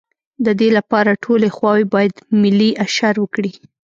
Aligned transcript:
د 0.45 0.47
دې 0.59 0.69
لپاره 0.77 1.19
ټولې 1.23 1.47
خواوې 1.55 1.85
باید 1.95 2.13
ملي 2.41 2.69
اشر 2.85 3.15
وکړي. 3.19 3.51